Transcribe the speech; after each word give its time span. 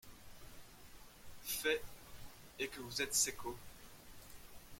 L’ 1.45 1.47
fait 1.47 1.79
est 2.59 2.69
que 2.69 2.79
vous 2.79 3.03
êtes 3.03 3.13
seccot… 3.13 3.55